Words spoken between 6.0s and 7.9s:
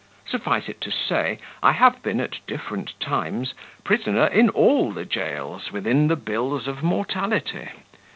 the bills of mortality.